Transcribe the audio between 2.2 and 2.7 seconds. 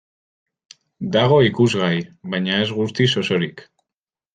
baina ez